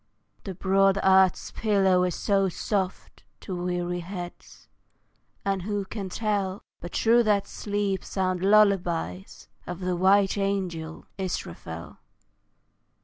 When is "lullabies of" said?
8.41-9.79